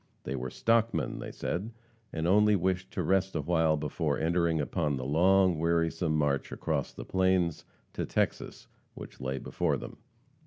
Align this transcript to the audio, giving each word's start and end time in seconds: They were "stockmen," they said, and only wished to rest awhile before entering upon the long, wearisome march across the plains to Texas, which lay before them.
They 0.23 0.35
were 0.35 0.49
"stockmen," 0.49 1.19
they 1.19 1.31
said, 1.31 1.73
and 2.11 2.25
only 2.25 2.55
wished 2.55 2.89
to 2.93 3.03
rest 3.03 3.35
awhile 3.35 3.77
before 3.77 4.17
entering 4.17 4.59
upon 4.59 4.97
the 4.97 5.05
long, 5.05 5.59
wearisome 5.59 6.15
march 6.17 6.51
across 6.51 6.91
the 6.91 7.05
plains 7.05 7.65
to 7.93 8.07
Texas, 8.07 8.67
which 8.95 9.21
lay 9.21 9.37
before 9.37 9.77
them. 9.77 9.97